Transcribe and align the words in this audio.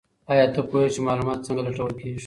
ایا 0.31 0.45
ته 0.53 0.61
پوهېږې 0.69 0.91
چې 0.93 0.99
معلومات 1.07 1.39
څنګه 1.47 1.61
لټول 1.67 1.91
کیږي؟ 1.99 2.19